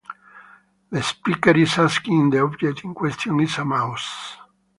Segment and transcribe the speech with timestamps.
[0.89, 4.35] The speaker is asking if the object in question is a mouse.